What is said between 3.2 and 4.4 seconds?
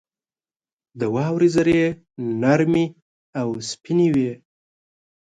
او سپینې وي.